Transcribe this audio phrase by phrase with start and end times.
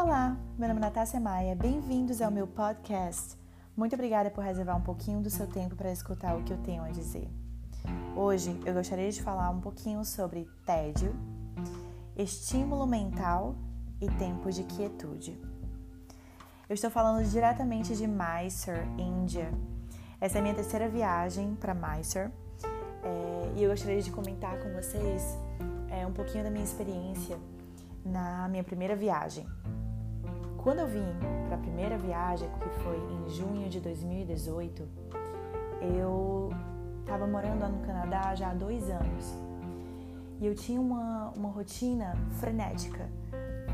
[0.00, 3.36] Olá, meu nome é Natácia Maia, bem-vindos ao meu podcast.
[3.76, 6.84] Muito obrigada por reservar um pouquinho do seu tempo para escutar o que eu tenho
[6.84, 7.28] a dizer.
[8.14, 11.12] Hoje eu gostaria de falar um pouquinho sobre tédio,
[12.16, 13.56] estímulo mental
[14.00, 15.36] e tempo de quietude.
[16.68, 19.50] Eu estou falando diretamente de Mysore, Índia.
[20.20, 22.30] Essa é a minha terceira viagem para Mysore
[23.02, 25.36] é, e eu gostaria de comentar com vocês
[25.90, 27.36] é, um pouquinho da minha experiência
[28.04, 29.44] na minha primeira viagem.
[30.68, 31.06] Quando eu vim
[31.46, 34.86] para a primeira viagem, que foi em junho de 2018,
[35.96, 36.50] eu
[37.00, 39.34] estava morando lá no Canadá já há dois anos
[40.38, 43.08] e eu tinha uma, uma rotina frenética,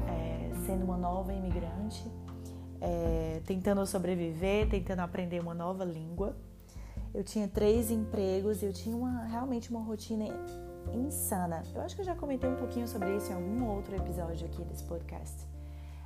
[0.08, 2.08] é, sendo uma nova imigrante,
[2.80, 6.36] é, tentando sobreviver, tentando aprender uma nova língua.
[7.12, 10.26] Eu tinha três empregos eu tinha uma, realmente uma rotina
[10.92, 11.64] insana.
[11.74, 14.62] Eu acho que eu já comentei um pouquinho sobre isso em algum outro episódio aqui
[14.62, 15.53] desse podcast.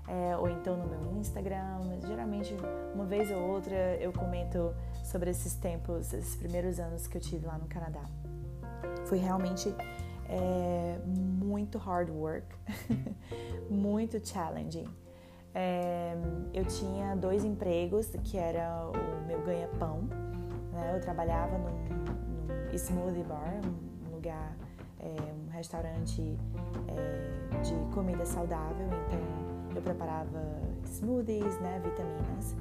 [0.08, 2.56] É, ou então no meu Instagram, geralmente
[2.94, 7.46] uma vez ou outra eu comento sobre esses tempos, esses primeiros anos que eu tive
[7.46, 8.02] lá no Canadá.
[9.04, 9.74] Foi realmente
[10.28, 12.46] é, muito hard work,
[13.68, 14.88] muito challenging.
[15.54, 16.14] É,
[16.54, 20.02] eu tinha dois empregos, que era o meu ganha-pão.
[20.72, 20.92] Né?
[20.94, 23.60] Eu trabalhava num smoothie bar,
[24.06, 24.56] um lugar
[25.00, 25.06] é,
[25.46, 26.38] um restaurante
[26.88, 30.40] é, de comida saudável, então eu preparava
[30.84, 32.56] smoothies, né, vitaminas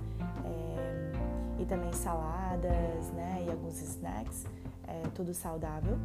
[0.45, 4.45] é, e também saladas, né, e alguns snacks,
[4.87, 5.97] é, tudo saudável.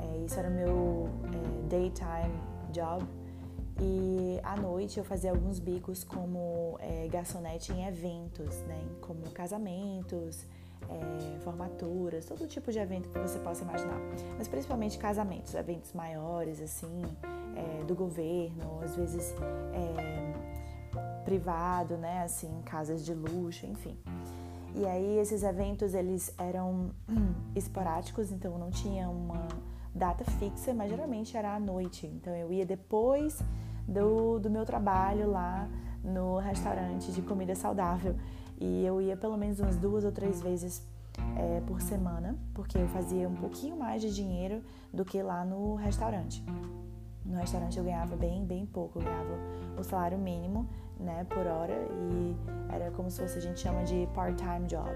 [0.00, 1.08] É, isso era o meu
[1.68, 2.34] daytime
[2.72, 3.04] job.
[3.78, 6.78] E à noite eu fazia alguns bicos como
[7.10, 10.46] garçonete em eventos, né, como casamentos,
[10.88, 13.98] é, formaturas, todo tipo de evento que você possa imaginar,
[14.38, 17.02] mas principalmente casamentos, eventos maiores, assim,
[17.56, 19.34] é, do governo, às vezes
[19.72, 23.98] é, privado, né, assim, casas de luxo, enfim.
[24.74, 26.90] E aí esses eventos eles eram
[27.56, 29.48] esporádicos, então não tinha uma
[29.94, 32.06] data fixa, mas geralmente era à noite.
[32.06, 33.42] Então eu ia depois
[33.88, 35.68] do, do meu trabalho lá
[36.04, 38.14] no restaurante de comida saudável
[38.60, 40.82] e eu ia pelo menos umas duas ou três vezes
[41.36, 45.74] é, por semana, porque eu fazia um pouquinho mais de dinheiro do que lá no
[45.74, 46.44] restaurante.
[47.26, 49.38] No restaurante eu ganhava bem, bem pouco, eu ganhava
[49.78, 52.36] o salário mínimo, né, por hora e
[52.72, 54.90] era como se fosse a gente chama de part-time job,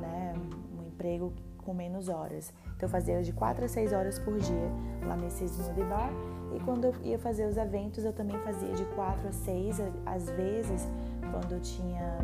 [0.00, 0.34] né,
[0.76, 2.52] um emprego com menos horas.
[2.76, 4.70] Então eu fazia de 4 a 6 horas por dia
[5.06, 6.10] lá nesse smoothie bar
[6.54, 10.28] e quando eu ia fazer os eventos eu também fazia de 4 a 6, às
[10.30, 10.88] vezes
[11.30, 12.18] quando eu tinha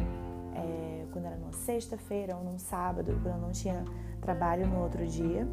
[0.54, 3.84] é, quando era numa sexta-feira ou num sábado, quando eu não tinha
[4.21, 5.47] trabalho no outro dia,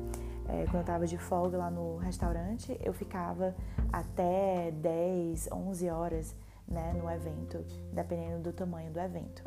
[0.48, 3.56] é, quando eu estava de folga lá no restaurante, eu ficava
[3.92, 6.36] até 10, 11 horas
[6.68, 9.44] né, no evento, dependendo do tamanho do evento.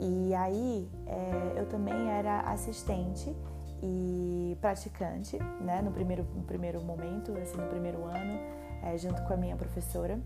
[0.00, 3.34] E aí é, eu também era assistente
[3.82, 8.38] e praticante, né, no primeiro, no primeiro momento, assim, no primeiro ano,
[8.82, 10.18] é, junto com a minha professora,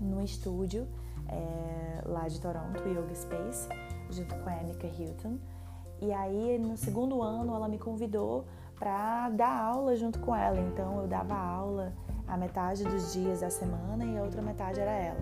[0.00, 0.86] no estúdio
[1.28, 3.68] é, lá de Toronto, Yoga Space,
[4.10, 5.38] junto com a Annika Hilton.
[6.00, 8.46] E aí, no segundo ano, ela me convidou
[8.80, 10.58] para dar aula junto com ela.
[10.58, 11.92] Então, eu dava aula
[12.26, 15.20] a metade dos dias da semana e a outra metade era ela.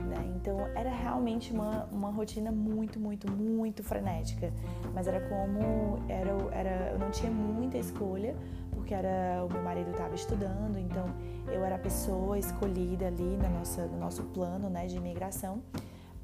[0.00, 0.32] Né?
[0.34, 4.52] Então, era realmente uma, uma rotina muito, muito, muito frenética.
[4.92, 8.34] Mas era como era, era, eu não tinha muita escolha,
[8.72, 11.06] porque era o meu marido estava estudando, então
[11.46, 15.62] eu era a pessoa escolhida ali na nossa, no nosso plano né, de imigração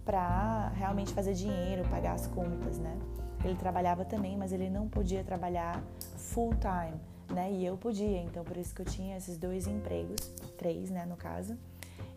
[0.05, 2.99] para realmente fazer dinheiro, pagar as contas, né?
[3.45, 5.83] Ele trabalhava também, mas ele não podia trabalhar
[6.17, 6.99] full time,
[7.33, 7.53] né?
[7.53, 11.17] E eu podia, então por isso que eu tinha esses dois empregos, três, né, no
[11.17, 11.57] caso,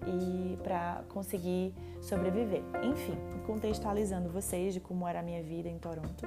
[0.06, 2.64] e para conseguir sobreviver.
[2.84, 6.26] Enfim, contextualizando vocês de como era a minha vida em Toronto.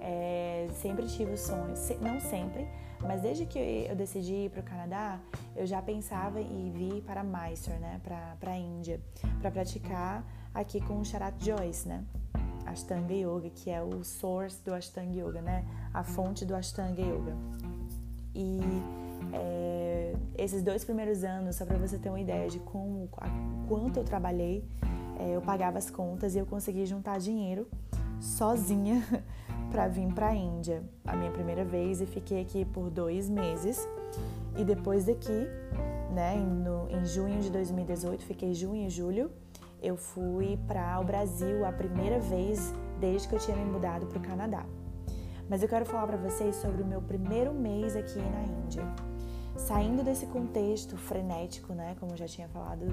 [0.00, 2.68] É, sempre tive o sonho, não sempre,
[3.00, 5.18] mas desde que eu decidi ir para o Canadá,
[5.56, 9.00] eu já pensava em vir para Mysore, né, para a Índia,
[9.40, 12.04] para praticar aqui com o Sharat Joyce, né,
[12.66, 17.36] Ashtanga Yoga, que é o source do Ashtanga Yoga, né, a fonte do Ashtanga Yoga.
[18.34, 18.60] E
[19.32, 23.08] é, esses dois primeiros anos, só para você ter uma ideia de como,
[23.68, 24.64] quanto eu trabalhei,
[25.18, 27.66] é, eu pagava as contas e eu consegui juntar dinheiro
[28.20, 29.02] sozinha
[29.70, 33.86] para vir para a Índia, a minha primeira vez, e fiquei aqui por dois meses.
[34.56, 35.48] E depois daqui,
[36.12, 39.30] né, no, em junho de 2018, fiquei junho e julho,
[39.82, 44.18] eu fui para o Brasil a primeira vez desde que eu tinha me mudado para
[44.18, 44.64] o Canadá.
[45.48, 48.84] Mas eu quero falar para vocês sobre o meu primeiro mês aqui na Índia.
[49.56, 52.86] saindo desse contexto frenético, né, como eu já tinha falado,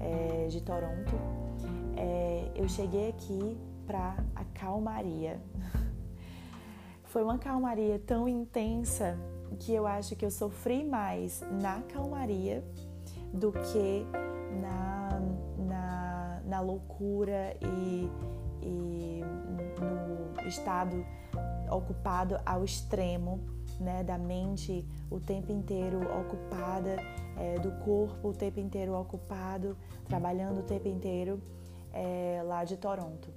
[0.00, 1.14] é, de Toronto,
[1.96, 3.56] é, eu cheguei aqui
[3.86, 5.40] para a calmaria.
[7.04, 9.16] Foi uma calmaria tão intensa
[9.60, 12.64] que eu acho que eu sofri mais na calmaria
[13.32, 14.06] do que
[14.60, 14.97] na,
[16.58, 18.10] na, loucura e,
[18.62, 19.24] e
[19.80, 21.06] no estado
[21.70, 23.40] ocupado ao extremo
[23.78, 26.96] né, da mente o tempo inteiro ocupada,
[27.36, 29.76] é, do corpo o tempo inteiro ocupado,
[30.06, 31.40] trabalhando o tempo inteiro
[31.92, 33.28] é, lá de Toronto.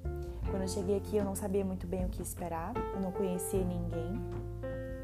[0.49, 3.63] Quando eu cheguei aqui, eu não sabia muito bem o que esperar, eu não conhecia
[3.63, 4.13] ninguém.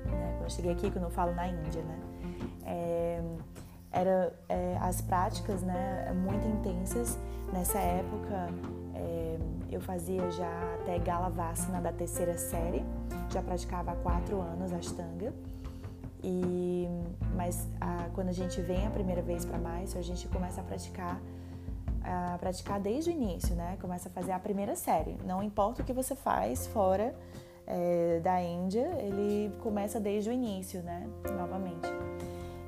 [0.06, 0.34] Né?
[0.34, 2.00] Quando eu cheguei aqui, quando eu falo na Índia, né?
[2.66, 3.22] É,
[3.92, 7.18] era é, as práticas, né, muito intensas.
[7.54, 8.50] Nessa época,
[8.94, 9.38] é,
[9.72, 12.84] eu fazia já até Galavasana da terceira série,
[13.32, 15.34] já praticava há quatro anos Ashtanga.
[16.24, 16.88] E,
[17.36, 20.64] mas a, quando a gente vem a primeira vez para mais, a gente começa a
[20.64, 21.22] praticar
[22.04, 23.78] a praticar desde o início, né?
[23.82, 25.18] Começa a fazer a primeira série.
[25.26, 27.14] Não importa o que você faz fora
[27.66, 31.06] é, da Índia, ele começa desde o início, né?
[31.38, 31.97] Novamente.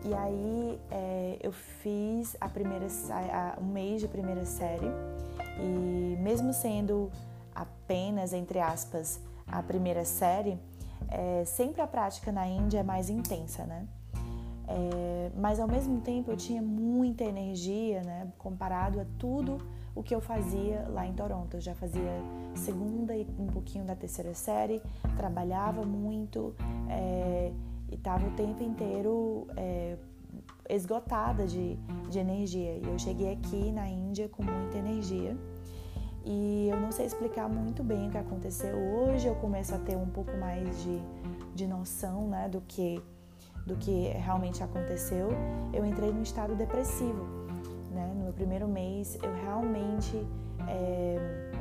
[0.04, 4.88] E aí é, eu fiz a primeira a, um mês de primeira série
[5.62, 7.12] e mesmo sendo
[7.54, 10.58] apenas entre aspas a primeira série,
[11.10, 13.88] é, sempre a prática na Índia é mais intensa, né?
[14.68, 18.28] É, mas ao mesmo tempo eu tinha muita energia, né?
[18.38, 19.58] Comparado a tudo
[19.96, 21.58] o que eu fazia lá em Toronto.
[21.58, 22.22] Eu já fazia
[22.56, 24.82] segunda e um pouquinho da terceira série,
[25.18, 26.54] trabalhava muito
[26.88, 27.52] é,
[27.92, 29.98] e estava o tempo inteiro é,
[30.70, 31.76] esgotada de,
[32.10, 32.78] de energia.
[32.78, 35.36] E eu cheguei aqui na Índia com muita energia.
[36.26, 38.76] E eu não sei explicar muito bem o que aconteceu.
[38.78, 41.02] Hoje eu começo a ter um pouco mais de,
[41.56, 43.02] de noção né, do que
[43.70, 45.30] do que realmente aconteceu,
[45.72, 47.24] eu entrei num estado depressivo.
[47.92, 48.12] Né?
[48.16, 50.26] No meu primeiro mês, eu realmente
[50.68, 51.52] é,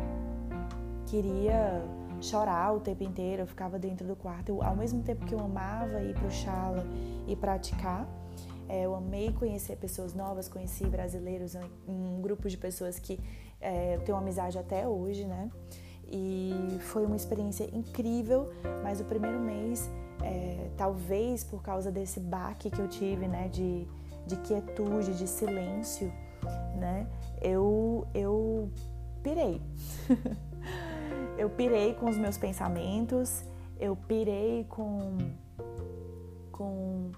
[1.07, 1.83] queria
[2.20, 4.50] chorar o tempo inteiro, eu ficava dentro do quarto.
[4.50, 6.87] Eu, ao mesmo tempo que eu amava ir para o Chala
[7.26, 8.09] e praticar,
[8.69, 11.56] é, eu amei conhecer pessoas novas, conheci brasileiros,
[11.87, 13.19] um grupo de pessoas que
[13.61, 15.50] é, eu tenho amizade até hoje, né?
[16.06, 18.50] E foi uma experiência incrível,
[18.82, 19.91] mas o primeiro mês
[20.23, 23.87] é, talvez por causa desse baque que eu tive, né, de,
[24.26, 26.12] de quietude, de silêncio,
[26.76, 27.06] né,
[27.41, 28.71] eu, eu
[29.23, 29.61] pirei.
[31.38, 33.44] eu pirei com os meus pensamentos,
[33.81, 35.17] eu pirei com,
[36.52, 37.11] com,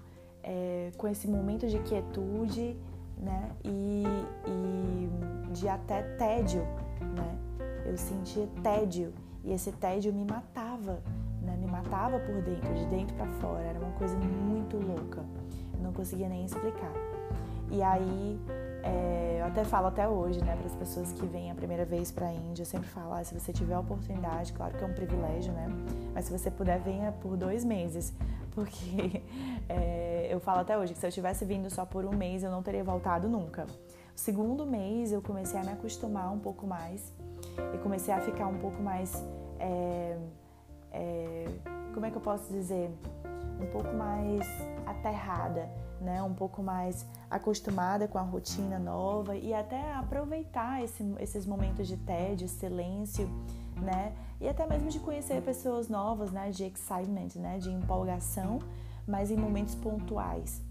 [0.43, 2.77] é, com esse momento de quietude,
[3.17, 4.03] né, e,
[4.47, 6.61] e de até tédio,
[7.01, 7.37] né,
[7.85, 9.11] eu sentia tédio
[9.43, 11.01] e esse tédio me matava,
[11.41, 11.57] né?
[11.57, 15.25] me matava por dentro, de dentro para fora, era uma coisa muito louca,
[15.73, 16.93] eu não conseguia nem explicar.
[17.71, 18.39] E aí,
[18.83, 22.11] é, eu até falo até hoje, né, para as pessoas que vêm a primeira vez
[22.11, 24.87] para a Índia, eu sempre falo, ah, se você tiver a oportunidade, claro que é
[24.87, 25.67] um privilégio, né,
[26.13, 28.13] mas se você puder, venha por dois meses,
[28.51, 29.21] porque
[29.69, 32.51] é, eu falo até hoje que se eu tivesse vindo só por um mês, eu
[32.51, 33.65] não teria voltado nunca.
[34.15, 37.13] O segundo mês, eu comecei a me acostumar um pouco mais
[37.73, 39.23] e comecei a ficar um pouco mais
[39.59, 40.17] é,
[40.91, 41.47] é,
[41.93, 42.91] como é que eu posso dizer,
[43.59, 44.45] um pouco mais
[44.85, 45.69] aterrada,
[46.01, 46.21] né?
[46.23, 51.95] Um pouco mais acostumada com a rotina nova e até aproveitar esse, esses momentos de
[51.95, 53.29] tédio, silêncio,
[53.79, 54.13] né?
[54.39, 56.49] E até mesmo de conhecer pessoas novas, né?
[56.49, 57.59] De excitement, né?
[57.59, 58.59] De empolgação,
[59.07, 60.61] mas em momentos pontuais.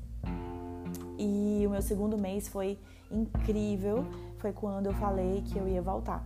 [1.19, 2.79] E o meu segundo mês foi
[3.11, 4.05] incrível,
[4.39, 6.25] foi quando eu falei que eu ia voltar,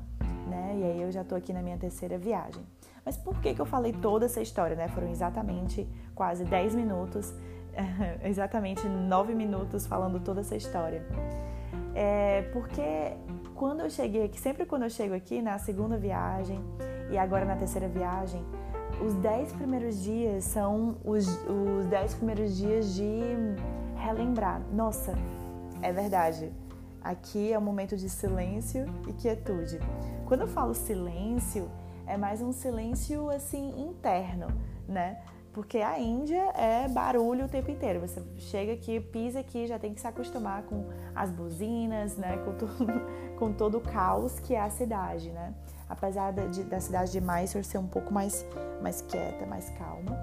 [0.48, 0.78] né?
[0.78, 2.62] E aí eu já tô aqui na minha terceira viagem.
[3.04, 4.88] Mas por que, que eu falei toda essa história, né?
[4.88, 7.34] Foram exatamente quase 10 minutos,
[8.24, 11.04] exatamente 9 minutos falando toda essa história.
[11.94, 13.16] É porque
[13.54, 16.60] quando eu cheguei aqui, sempre quando eu chego aqui na segunda viagem
[17.10, 18.44] e agora na terceira viagem,
[19.04, 23.20] os 10 primeiros dias são os, os 10 primeiros dias de
[23.96, 24.60] relembrar.
[24.72, 25.14] Nossa,
[25.82, 26.52] é verdade.
[27.02, 29.78] Aqui é um momento de silêncio e quietude.
[30.26, 31.70] Quando eu falo silêncio,
[32.06, 34.48] é mais um silêncio assim interno,
[34.88, 35.20] né?
[35.54, 38.00] Porque a Índia é barulho o tempo inteiro.
[38.00, 40.84] Você chega aqui, pisa aqui, já tem que se acostumar com
[41.14, 42.36] as buzinas, né?
[42.38, 42.86] Com, tudo,
[43.38, 45.54] com todo o caos que é a cidade, né?
[45.88, 48.44] Apesar de, da cidade de Mysore ser um pouco mais,
[48.82, 50.18] mais quieta, mais calma,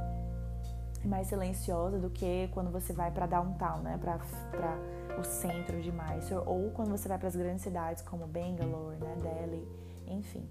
[1.06, 3.98] mais silenciosa do que quando você vai para downtown, né?
[4.02, 8.98] Para o centro de Mysore, ou quando você vai para as grandes cidades como Bangalore,
[8.98, 9.16] né?
[9.22, 9.66] Delhi,
[10.08, 10.46] enfim.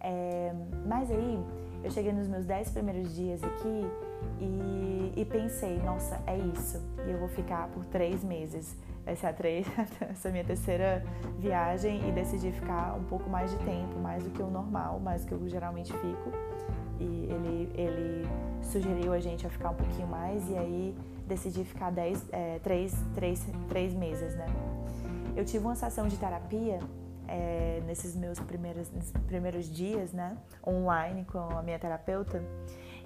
[0.00, 0.52] É,
[0.86, 1.38] mas aí
[1.82, 3.86] eu cheguei nos meus 10 primeiros dias aqui
[4.38, 6.80] e, e, pensei, nossa, é isso.
[7.06, 8.76] E eu vou ficar por três meses.
[9.06, 9.66] Essa é a, três,
[10.00, 11.02] essa é a minha terceira
[11.38, 15.24] viagem e decidi ficar um pouco mais de tempo, mais do que o normal, mais
[15.24, 16.30] do que eu geralmente fico.
[16.98, 18.28] E ele, ele
[18.62, 20.94] sugeriu a gente a ficar um pouquinho mais e aí
[21.26, 24.46] decidi ficar dez, é, três, três, três meses, né?
[25.34, 26.78] Eu tive uma sessão de terapia
[27.30, 28.90] é, nesses meus primeiros,
[29.26, 32.42] primeiros dias, né, online com a minha terapeuta.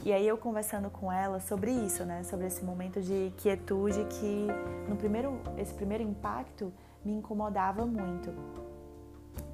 [0.04, 4.46] E aí eu conversando com ela sobre isso, né, sobre esse momento de quietude que
[4.88, 6.72] no primeiro, esse primeiro impacto
[7.04, 8.32] me incomodava muito.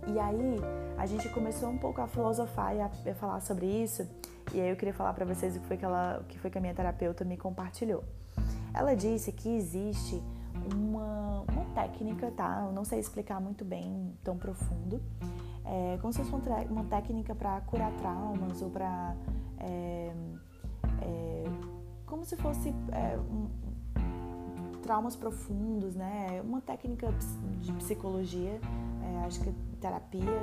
[0.06, 0.56] E aí
[0.96, 4.08] a gente começou um pouco a filosofar e a, a falar sobre isso.
[4.54, 6.50] E aí eu queria falar para vocês o que foi que ela, o que foi
[6.50, 8.04] que a minha terapeuta me compartilhou.
[8.72, 10.22] Ela disse que existe
[10.74, 12.64] uma, uma técnica, tá?
[12.66, 15.00] Eu não sei explicar muito bem, tão profundo.
[15.64, 19.14] É como se fosse uma, técnica para curar traumas ou para.
[19.58, 20.12] É,
[21.02, 21.44] é,
[22.06, 23.48] como se fosse é, um,
[24.82, 26.40] traumas profundos, né?
[26.44, 27.12] Uma técnica
[27.60, 28.60] de psicologia,
[29.02, 30.42] é, acho que terapia,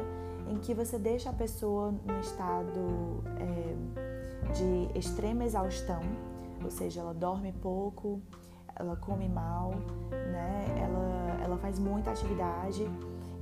[0.50, 6.00] em que você deixa a pessoa no estado é, de extrema exaustão,
[6.64, 8.22] ou seja, ela dorme pouco,
[8.80, 9.72] ela come mal,
[10.12, 10.66] né?
[10.78, 12.86] Ela, ela faz muita atividade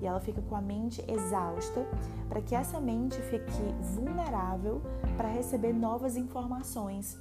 [0.02, 1.86] e ela fica com a mente exausta
[2.30, 4.82] para que essa mente fique vulnerável
[5.18, 7.18] para receber novas informações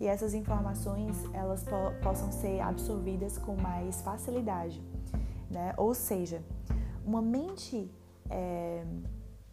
[0.00, 4.82] e essas informações elas po possam ser absorvidas com mais facilidade,
[5.50, 5.72] né?
[5.76, 6.42] Ou seja,
[7.04, 7.90] uma mente
[8.28, 8.84] é,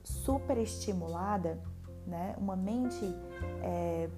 [0.03, 1.61] super estimulada,
[2.05, 2.35] né?
[2.37, 3.05] Uma mente
[3.61, 4.09] é,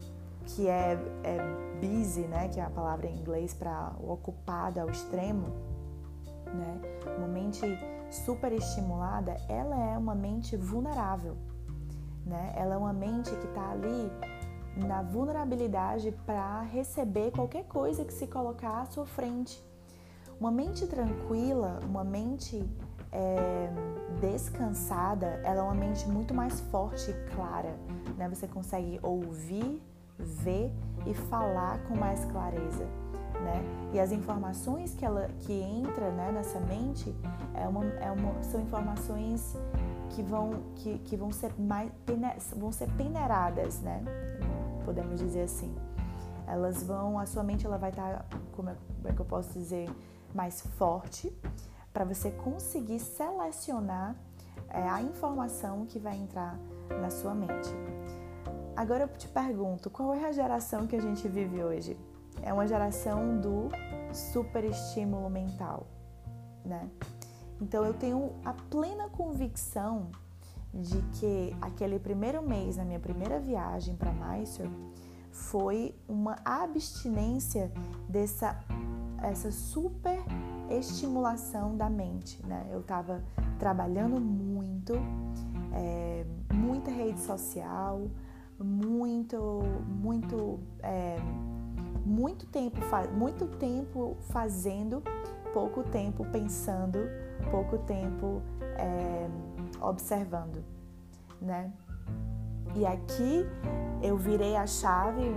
[0.45, 1.37] que é, é
[1.81, 5.47] busy, né, que é a palavra em inglês para ocupada ao extremo,
[6.53, 6.81] né,
[7.17, 7.61] uma mente
[8.09, 11.35] super estimulada, ela é uma mente vulnerável,
[12.25, 12.53] né?
[12.55, 14.11] Ela é uma mente que está ali
[14.75, 19.63] na vulnerabilidade para receber qualquer coisa que se colocar à sua frente.
[20.39, 22.67] Uma mente tranquila, uma mente
[23.11, 23.69] é,
[24.19, 27.77] descansada, ela é uma mente muito mais forte e clara.
[28.17, 28.27] Né?
[28.27, 29.81] Você consegue ouvir
[30.17, 30.71] ver
[31.05, 32.85] e falar com mais clareza.
[33.33, 33.63] Né?
[33.93, 37.13] E as informações que ela que entra né, nessa mente
[37.53, 39.55] é uma, é uma, são informações
[40.09, 41.91] que vão que, que vão ser mais
[42.55, 44.03] vão ser peneiradas, né?
[44.85, 45.75] Podemos dizer assim.
[46.47, 49.25] Elas vão a sua mente ela vai estar tá, como é, como é que eu
[49.25, 49.89] posso dizer
[50.33, 51.35] mais forte
[51.91, 54.15] para você conseguir selecionar
[54.69, 56.57] é, a informação que vai entrar
[57.01, 57.69] na sua mente.
[58.75, 61.97] Agora eu te pergunto, qual é a geração que a gente vive hoje?
[62.41, 63.69] É uma geração do
[64.13, 65.87] superestímulo mental,
[66.63, 66.89] né?
[67.61, 70.09] Então eu tenho a plena convicção
[70.73, 74.69] de que aquele primeiro mês na minha primeira viagem para Mysore
[75.31, 77.71] foi uma abstinência
[78.09, 78.59] dessa
[79.23, 80.19] essa super
[80.69, 82.67] estimulação da mente, né?
[82.71, 83.23] Eu estava
[83.57, 84.93] trabalhando muito,
[85.73, 88.09] é, muita rede social,
[88.59, 91.17] muito, muito, é,
[92.05, 92.77] muito tempo,
[93.13, 95.03] muito tempo fazendo,
[95.53, 96.99] pouco tempo pensando,
[97.51, 98.41] pouco tempo
[98.77, 99.27] é,
[99.81, 100.63] observando,
[101.41, 101.71] né?
[102.75, 103.45] E aqui
[104.01, 105.31] eu virei a chave,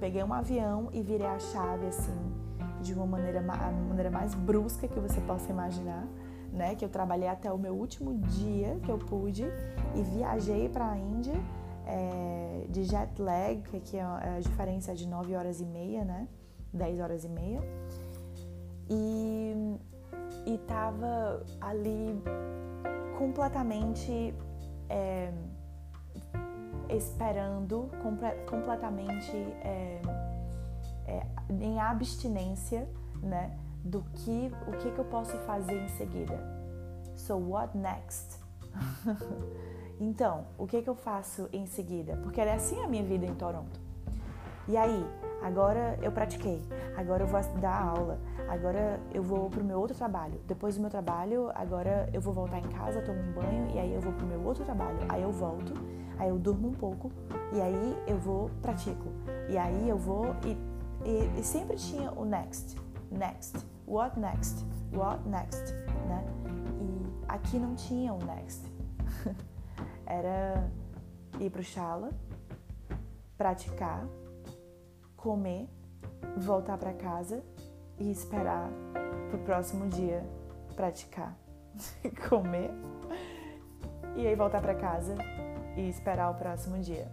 [0.00, 2.32] peguei um avião e virei a chave assim
[2.80, 6.06] de uma maneira, a maneira mais brusca que você possa imaginar,
[6.52, 6.74] né?
[6.74, 9.44] Que eu trabalhei até o meu último dia que eu pude
[9.94, 11.34] e viajei para a Índia
[11.92, 16.26] é, de jet lag, que é a diferença de 9 horas e meia, né?
[16.72, 17.60] 10 horas e meia.
[18.88, 19.78] E,
[20.46, 22.18] e tava ali
[23.18, 24.34] completamente
[24.88, 25.32] é,
[26.88, 30.00] esperando, comple completamente é,
[31.06, 32.88] é, em abstinência,
[33.22, 33.54] né?
[33.84, 36.38] Do que, o que, que eu posso fazer em seguida.
[37.16, 38.38] So what next?
[40.00, 42.16] Então, o que, que eu faço em seguida?
[42.22, 43.80] Porque era assim a minha vida em Toronto.
[44.68, 45.04] E aí,
[45.42, 46.62] agora eu pratiquei,
[46.96, 50.40] agora eu vou dar aula, agora eu vou pro meu outro trabalho.
[50.46, 53.92] Depois do meu trabalho, agora eu vou voltar em casa, tomo um banho e aí
[53.92, 54.98] eu vou pro meu outro trabalho.
[55.08, 55.74] Aí eu volto,
[56.16, 57.10] aí eu durmo um pouco
[57.52, 59.08] e aí eu vou pratico.
[59.48, 60.56] E aí eu vou e,
[61.04, 62.76] e, e sempre tinha o next,
[63.10, 65.74] next, what next, what next,
[66.06, 66.24] né?
[66.80, 68.62] E aqui não tinha o next.
[70.12, 70.70] era
[71.40, 72.10] ir para o Chala,
[73.38, 74.06] praticar,
[75.16, 75.66] comer,
[76.36, 77.42] voltar para casa
[77.98, 78.68] e esperar
[79.30, 80.22] para o próximo dia
[80.76, 81.34] praticar,
[82.28, 82.70] comer
[84.14, 85.16] e aí voltar para casa
[85.76, 87.10] e esperar o próximo dia.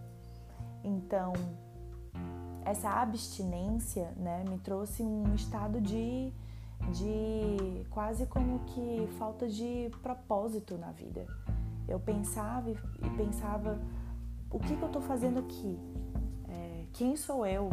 [0.83, 1.31] Então,
[2.65, 6.33] essa abstinência né, me trouxe um estado de,
[6.91, 11.25] de quase como que falta de propósito na vida.
[11.89, 13.79] Eu pensava e pensava:
[14.51, 15.77] o que, que eu estou fazendo aqui?
[16.47, 17.71] É, quem sou eu?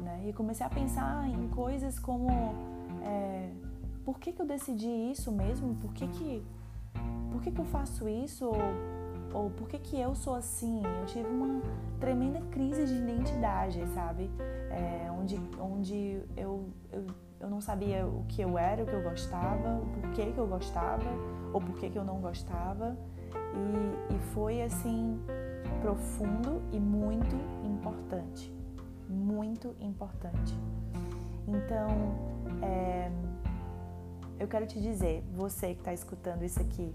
[0.00, 0.28] Né?
[0.28, 2.28] E comecei a pensar em coisas como:
[3.02, 3.50] é,
[4.04, 5.74] por que, que eu decidi isso mesmo?
[5.76, 6.44] Por que, que,
[7.32, 8.46] por que, que eu faço isso?
[8.46, 10.82] Ou, ou por que, que eu sou assim?
[11.00, 11.60] Eu tive uma
[11.98, 14.30] tremenda crise de identidade, sabe?
[14.70, 17.06] É, onde onde eu, eu,
[17.40, 20.46] eu não sabia o que eu era, o que eu gostava, o porquê que eu
[20.46, 21.10] gostava,
[21.52, 22.96] ou porquê que eu não gostava.
[23.54, 25.20] E, e foi assim
[25.80, 28.52] profundo e muito importante.
[29.08, 30.54] Muito importante.
[31.46, 31.88] Então,
[32.62, 33.10] é,
[34.38, 36.94] eu quero te dizer, você que está escutando isso aqui,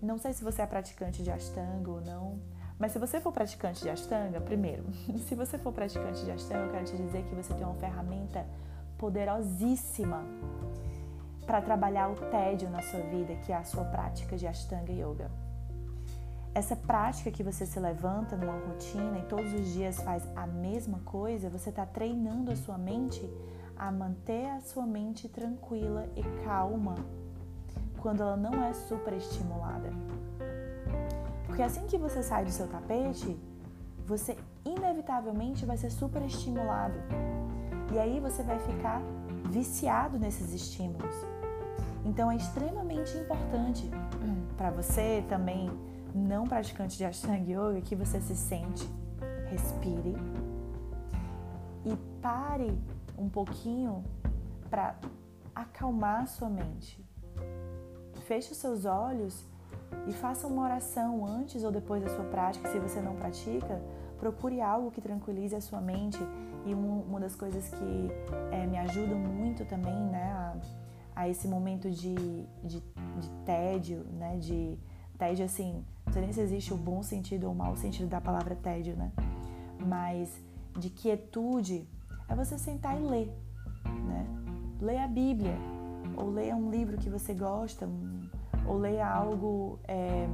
[0.00, 2.38] não sei se você é praticante de Ashtanga ou não,
[2.78, 4.84] mas se você for praticante de Ashtanga, primeiro,
[5.28, 8.46] se você for praticante de Ashtanga, eu quero te dizer que você tem uma ferramenta
[8.98, 10.24] poderosíssima
[11.46, 15.30] para trabalhar o tédio na sua vida, que é a sua prática de Ashtanga Yoga.
[16.54, 20.98] Essa prática que você se levanta numa rotina e todos os dias faz a mesma
[21.00, 23.22] coisa, você está treinando a sua mente
[23.76, 26.94] a manter a sua mente tranquila e calma
[27.98, 29.90] quando ela não é superestimulada.
[31.46, 33.38] Porque assim que você sai do seu tapete,
[34.06, 36.98] você inevitavelmente vai ser superestimulado.
[37.92, 39.00] E aí você vai ficar
[39.52, 41.14] viciado nesses estímulos.
[42.04, 43.88] Então é extremamente importante
[44.56, 45.70] para você também
[46.14, 48.88] não praticante de Ashtanga Yoga que você se sente,
[49.50, 50.16] respire
[51.84, 52.76] e pare
[53.16, 54.02] um pouquinho
[54.70, 54.96] para
[55.54, 57.04] acalmar sua mente.
[58.26, 59.44] Feche os seus olhos
[60.06, 62.70] e faça uma oração antes ou depois da sua prática.
[62.70, 63.82] Se você não pratica,
[64.22, 66.20] procure algo que tranquilize a sua mente.
[66.64, 68.10] E uma das coisas que
[68.52, 70.56] é, me ajuda muito também né, a,
[71.16, 72.14] a esse momento de,
[72.62, 72.80] de,
[73.18, 74.78] de, tédio, né, de
[75.18, 78.20] tédio assim, não sei nem se existe o bom sentido ou o mau sentido da
[78.20, 79.10] palavra tédio, né?
[79.84, 80.40] Mas
[80.78, 81.84] de quietude
[82.28, 83.28] é você sentar e ler,
[84.06, 84.24] né?
[84.80, 85.56] Ler a Bíblia,
[86.16, 87.88] ou leia um livro que você gosta,
[88.68, 90.28] ou leia algo, é,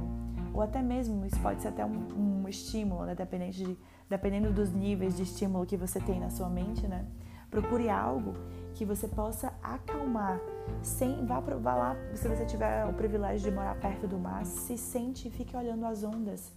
[0.53, 3.15] ou até mesmo, isso pode ser até um, um estímulo, né?
[3.15, 3.77] Dependente de,
[4.09, 7.05] dependendo dos níveis de estímulo que você tem na sua mente, né?
[7.49, 8.33] Procure algo
[8.73, 10.39] que você possa acalmar,
[10.81, 14.77] sem vá, vá lá, se você tiver o privilégio de morar perto do mar, se
[14.77, 16.51] sente e fique olhando as ondas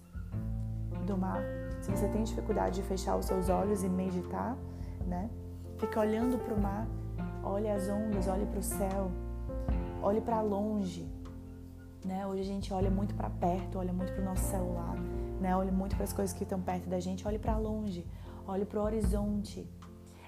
[1.07, 1.43] do mar.
[1.81, 4.57] Se você tem dificuldade de fechar os seus olhos e meditar,
[5.07, 5.29] né?
[5.79, 6.87] Fica olhando para o mar,
[7.43, 9.11] olhe as ondas, olhe para o céu,
[10.01, 11.11] olhe para longe,
[12.05, 12.27] né?
[12.27, 14.97] Hoje a gente olha muito para perto, olha muito para o nosso celular,
[15.43, 15.55] né?
[15.57, 18.07] Olha muito para as coisas que estão perto da gente, olhe para longe,
[18.47, 19.69] olhe para o horizonte.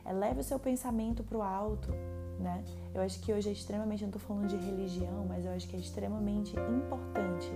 [0.05, 1.90] Eleve o seu pensamento para o alto,
[2.38, 2.62] né?
[2.92, 5.77] Eu acho que hoje é extremamente, não estou falando de religião, mas eu acho que
[5.77, 7.50] é extremamente importante,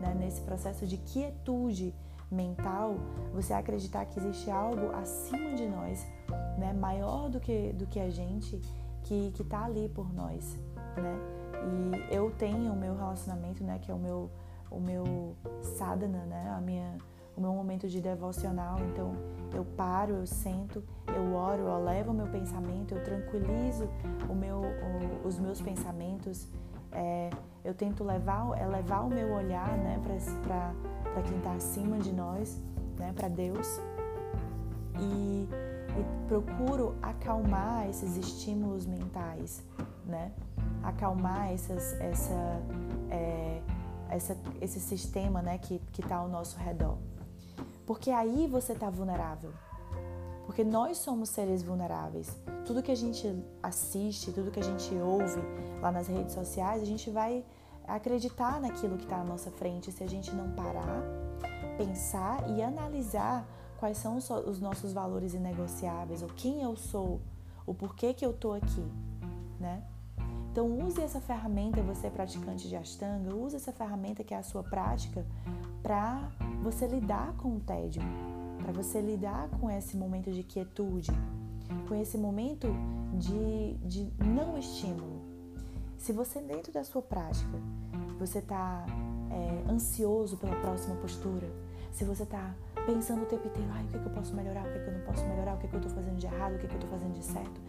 [0.00, 0.14] né?
[0.14, 1.92] Nesse processo de quietude
[2.30, 2.96] mental,
[3.32, 6.06] você acreditar que existe algo acima de nós,
[6.58, 8.60] né, maior do que, do que a gente,
[9.02, 10.58] que está ali por nós,
[10.96, 11.18] né?
[12.10, 14.30] E eu tenho o meu relacionamento, né, que é o meu,
[14.70, 16.96] o meu sadhana, né, a minha,
[17.36, 18.78] o meu momento de devocional.
[18.92, 19.12] Então
[19.54, 23.88] eu paro, eu sento, eu oro, eu elevo o meu pensamento, eu tranquilizo
[24.28, 26.46] o meu, o, os meus pensamentos.
[26.90, 27.30] É,
[27.64, 32.62] eu tento levar, elevar o meu olhar, né, para quem está acima de nós,
[32.98, 33.80] né, para Deus.
[35.00, 35.48] E
[35.98, 39.62] e procuro acalmar esses estímulos mentais,
[40.06, 40.32] né?
[40.82, 42.62] Acalmar essas, essa,
[43.10, 43.57] é,
[44.10, 46.98] essa, esse sistema né, que está ao nosso redor.
[47.86, 49.52] Porque aí você está vulnerável.
[50.44, 52.34] Porque nós somos seres vulneráveis.
[52.66, 53.26] Tudo que a gente
[53.62, 55.40] assiste, tudo que a gente ouve
[55.80, 57.44] lá nas redes sociais, a gente vai
[57.86, 61.02] acreditar naquilo que está à nossa frente se a gente não parar,
[61.76, 63.46] pensar e analisar
[63.78, 67.20] quais são os nossos valores inegociáveis, ou quem eu sou,
[67.64, 68.84] o porquê que eu tô aqui,
[69.58, 69.82] né?
[70.58, 74.64] Então use essa ferramenta, você praticante de Ashtanga, use essa ferramenta que é a sua
[74.64, 75.24] prática
[75.84, 76.32] para
[76.64, 78.02] você lidar com o tédio,
[78.60, 81.12] para você lidar com esse momento de quietude,
[81.86, 82.66] com esse momento
[83.14, 85.22] de, de não estímulo.
[85.96, 87.56] Se você dentro da sua prática,
[88.18, 88.84] você está
[89.30, 91.48] é, ansioso pela próxima postura,
[91.92, 92.52] se você está
[92.84, 94.82] pensando o tempo inteiro, ai, o que, é que eu posso melhorar, o que, é
[94.82, 96.58] que eu não posso melhorar, o que, é que eu estou fazendo de errado, o
[96.58, 97.60] que, é que eu estou fazendo de certo,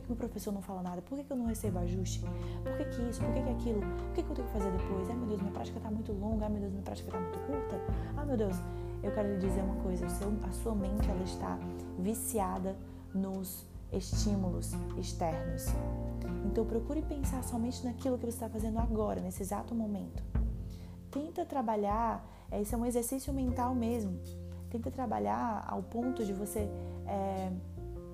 [0.00, 1.00] que o professor não fala nada?
[1.02, 2.20] Por que, que eu não recebo ajuste?
[2.62, 3.20] Por que, que isso?
[3.20, 3.80] Por que, que aquilo?
[3.80, 5.08] O que, que eu tenho que fazer depois?
[5.08, 6.44] Ai meu Deus, minha prática está muito longa.
[6.46, 7.80] Ai meu Deus, minha prática está muito curta.
[8.16, 8.56] Ai meu Deus,
[9.02, 11.58] eu quero lhe dizer uma coisa: seu, a sua mente ela está
[11.98, 12.76] viciada
[13.14, 15.66] nos estímulos externos.
[16.44, 20.22] Então procure pensar somente naquilo que você está fazendo agora, nesse exato momento.
[21.10, 24.18] Tenta trabalhar, é, isso é um exercício mental mesmo.
[24.70, 26.68] Tenta trabalhar ao ponto de você
[27.06, 27.52] é,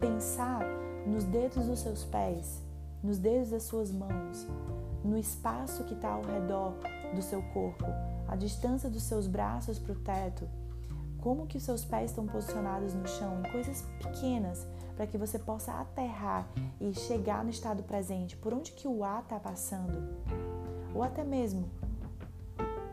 [0.01, 0.65] pensar
[1.07, 2.61] nos dedos dos seus pés,
[3.03, 4.47] nos dedos das suas mãos,
[5.05, 6.75] no espaço que está ao redor
[7.15, 7.85] do seu corpo,
[8.27, 10.49] a distância dos seus braços para o teto,
[11.19, 15.39] como que os seus pés estão posicionados no chão, em coisas pequenas, para que você
[15.39, 16.49] possa aterrar
[16.81, 20.17] e chegar no estado presente, por onde que o ar está passando,
[20.95, 21.69] ou até mesmo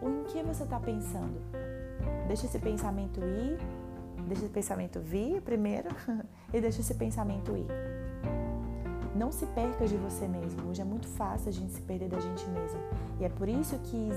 [0.01, 1.39] o em que você está pensando.
[2.27, 3.57] Deixa esse pensamento ir,
[4.27, 5.89] deixa esse pensamento vir primeiro
[6.53, 7.67] e deixa esse pensamento ir.
[9.15, 10.69] Não se perca de você mesmo.
[10.69, 12.79] Hoje é muito fácil a gente se perder da gente mesmo.
[13.19, 14.09] E é por isso que,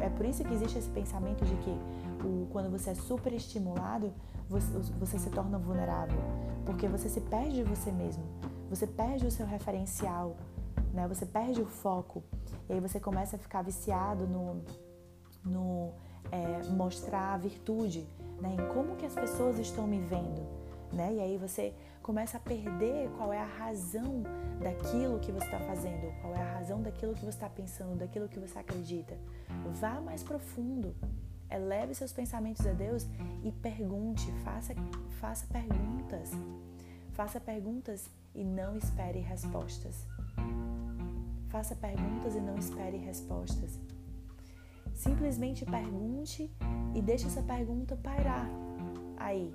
[0.00, 1.70] é por isso que existe esse pensamento de que
[2.24, 4.14] o, quando você é super estimulado,
[4.48, 4.66] você,
[4.98, 6.18] você se torna vulnerável.
[6.64, 8.24] Porque você se perde de você mesmo.
[8.70, 10.36] Você perde o seu referencial.
[10.94, 11.06] Né?
[11.06, 12.24] Você perde o foco.
[12.66, 14.64] E aí você começa a ficar viciado no,
[15.44, 15.92] no
[16.30, 18.08] é, mostrar a virtude,
[18.40, 18.54] né?
[18.54, 20.46] em como que as pessoas estão me vendo.
[20.92, 21.14] Né?
[21.14, 24.22] E aí você começa a perder qual é a razão
[24.62, 28.28] daquilo que você está fazendo, qual é a razão daquilo que você está pensando, daquilo
[28.28, 29.16] que você acredita.
[29.80, 30.94] Vá mais profundo,
[31.50, 33.06] eleve seus pensamentos a Deus
[33.42, 34.74] e pergunte, faça,
[35.20, 36.30] faça perguntas.
[37.12, 40.06] Faça perguntas e não espere respostas.
[41.48, 43.78] Faça perguntas e não espere respostas.
[44.96, 46.50] Simplesmente pergunte
[46.94, 48.48] e deixe essa pergunta pairar
[49.18, 49.52] aí,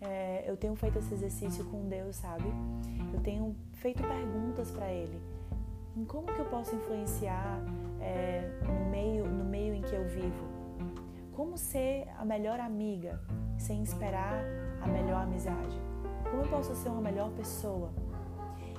[0.00, 2.44] é, eu tenho feito esse exercício com Deus, sabe?
[3.12, 5.20] Eu tenho feito perguntas para Ele.
[5.96, 7.60] Em como que eu posso influenciar
[8.00, 10.48] é, no, meio, no meio em que eu vivo?
[11.32, 13.20] Como ser a melhor amiga
[13.58, 14.42] sem esperar
[14.80, 15.78] a melhor amizade?
[16.30, 17.92] Como eu posso ser uma melhor pessoa?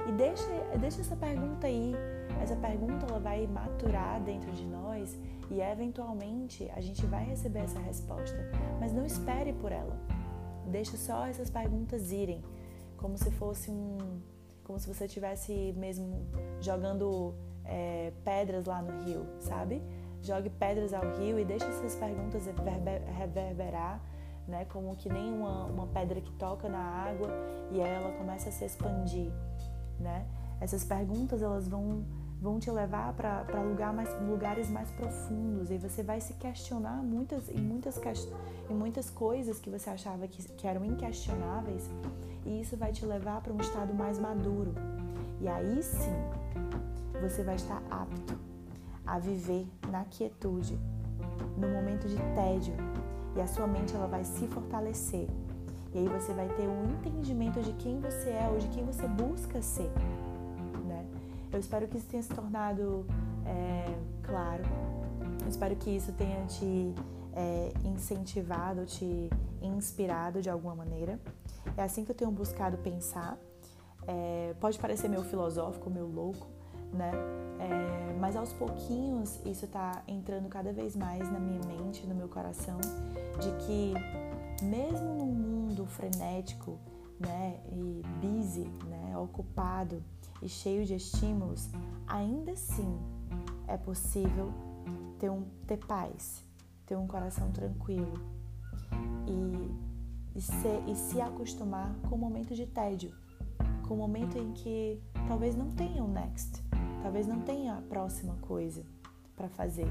[0.08, 0.44] E deixa,
[0.80, 1.94] deixa essa pergunta aí.
[2.42, 5.20] Essa pergunta ela vai maturar dentro de nós
[5.52, 8.38] e eventualmente a gente vai receber essa resposta.
[8.80, 10.00] Mas não espere por ela.
[10.68, 12.42] Deixa só essas perguntas irem,
[12.96, 14.22] como se fosse um,
[14.64, 16.26] como se você estivesse mesmo
[16.62, 17.36] jogando
[17.66, 19.82] é, pedras lá no rio, sabe?
[20.22, 22.46] Jogue pedras ao rio e deixe essas perguntas
[23.18, 24.02] reverberar,
[24.48, 24.66] né?
[24.66, 27.30] Como que nem uma, uma pedra que toca na água
[27.72, 29.32] e ela começa a se expandir,
[30.00, 30.26] né?
[30.62, 32.06] Essas perguntas elas vão
[32.42, 37.48] vão te levar para lugar mais, lugares mais profundos e você vai se questionar muitas,
[37.50, 38.02] em, muitas,
[38.68, 41.88] em muitas coisas que você achava que, que eram inquestionáveis
[42.44, 44.74] e isso vai te levar para um estado mais maduro.
[45.40, 46.12] E aí sim
[47.22, 48.40] você vai estar apto
[49.06, 50.80] a viver na quietude,
[51.56, 52.74] no momento de tédio
[53.36, 55.28] e a sua mente ela vai se fortalecer.
[55.94, 59.08] E aí você vai ter um entendimento de quem você é ou de quem você
[59.08, 59.92] busca ser.
[61.52, 63.06] Eu espero que isso tenha se tornado
[63.46, 63.86] é,
[64.24, 64.64] claro.
[65.42, 66.94] Eu espero que isso tenha te
[67.34, 69.30] é, incentivado, te
[69.62, 71.20] inspirado de alguma maneira.
[71.76, 73.38] É assim que eu tenho buscado pensar.
[74.08, 76.48] É, pode parecer meio filosófico, meio louco,
[76.94, 77.12] né?
[77.60, 82.28] É, mas aos pouquinhos isso está entrando cada vez mais na minha mente, no meu
[82.28, 82.80] coração,
[83.40, 83.94] de que
[84.64, 86.80] mesmo num mundo frenético,
[87.20, 90.04] né, e busy, né, ocupado,
[90.42, 91.70] e cheio de estímulos,
[92.08, 93.00] ainda assim
[93.68, 94.52] é possível
[95.20, 96.44] ter, um, ter paz,
[96.86, 98.14] ter um coração tranquilo
[99.28, 103.14] e, e, e se acostumar com o momento de tédio,
[103.88, 106.62] com o momento em que talvez não tenha o um next,
[107.02, 108.84] talvez não tenha a próxima coisa
[109.36, 109.88] para fazer.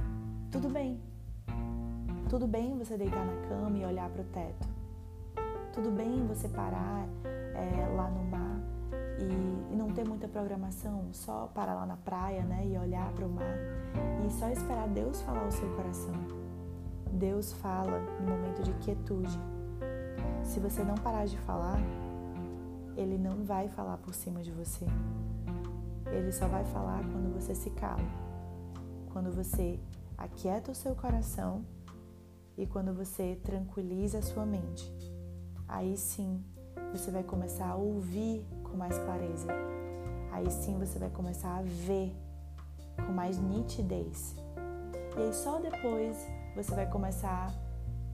[0.50, 1.00] Tudo bem.
[2.28, 4.68] Tudo bem você deitar na cama e olhar para o teto.
[5.72, 7.08] Tudo bem você parar
[7.54, 8.30] é, lá no
[9.20, 13.26] e, e, não ter muita programação, só parar lá na praia, né, e olhar para
[13.26, 13.56] o mar
[14.26, 16.14] e só esperar Deus falar ao seu coração.
[17.12, 19.38] Deus fala no momento de quietude.
[20.44, 21.78] Se você não parar de falar,
[22.96, 24.87] ele não vai falar por cima de você.
[26.06, 28.02] Ele só vai falar quando você se cala.
[29.12, 29.80] Quando você
[30.16, 31.64] aquieta o seu coração
[32.56, 34.92] e quando você tranquiliza a sua mente.
[35.66, 36.44] Aí sim,
[36.92, 39.48] você vai começar a ouvir com mais clareza.
[40.33, 42.14] Aí sim você vai começar a ver
[42.96, 44.37] com mais nitidez.
[45.16, 46.16] E aí só depois
[46.54, 47.52] você vai começar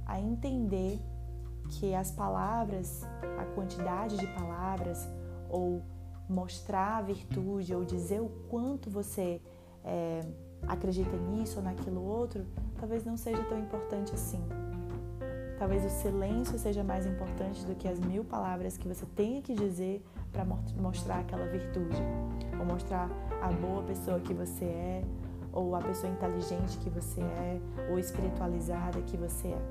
[0.07, 0.99] a entender
[1.69, 3.05] que as palavras,
[3.39, 5.07] a quantidade de palavras
[5.49, 5.83] ou
[6.29, 9.41] mostrar a virtude ou dizer o quanto você
[9.85, 10.21] é,
[10.67, 12.45] acredita nisso ou naquilo outro,
[12.79, 14.43] talvez não seja tão importante assim.
[15.59, 19.55] Talvez o silêncio seja mais importante do que as mil palavras que você tenha que
[19.55, 20.45] dizer para
[20.77, 21.97] mostrar aquela virtude,
[22.59, 23.09] ou mostrar
[23.43, 25.05] a boa pessoa que você é,
[25.53, 27.59] ou a pessoa inteligente que você é,
[27.91, 29.63] ou espiritualizada que você é.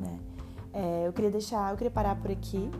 [0.00, 0.18] Né?
[0.74, 2.70] é eu queria deixar, eu queria parar por aqui,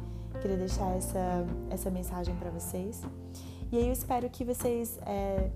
[0.43, 3.03] queria deixar essa, essa mensagem para vocês.
[3.73, 5.51] E aí eu espero que vocês é,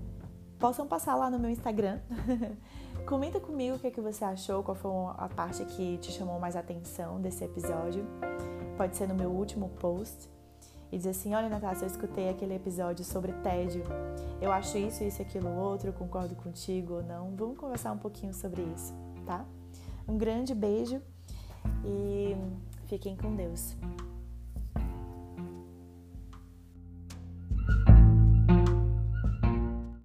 [0.57, 1.99] possam passar lá no meu Instagram.
[3.05, 6.39] Comenta comigo o que, é que você achou, qual foi a parte que te chamou
[6.39, 8.05] mais atenção desse episódio.
[8.77, 10.31] Pode ser no meu último post.
[10.91, 13.83] E dizer assim: Olha, Natália, eu escutei aquele episódio sobre tédio.
[14.39, 15.91] Eu acho isso, isso, aquilo, outro.
[15.91, 17.35] Concordo contigo ou não.
[17.35, 18.93] Vamos conversar um pouquinho sobre isso,
[19.25, 19.45] tá?
[20.07, 21.01] Um grande beijo
[21.83, 22.35] e
[22.87, 23.75] fiquem com Deus.